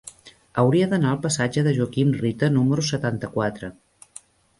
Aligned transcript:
Hauria 0.61 0.85
d'anar 0.93 1.09
al 1.09 1.19
passatge 1.25 1.63
de 1.67 1.73
Joaquim 1.79 2.13
Rita 2.21 2.49
número 2.55 2.87
setanta-quatre. 2.87 3.71